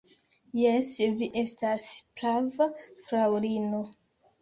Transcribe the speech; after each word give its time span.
Jes, 0.59 0.93
vi 1.19 1.27
estas 1.43 1.87
prava, 2.19 2.71
fraŭlino. 3.07 3.89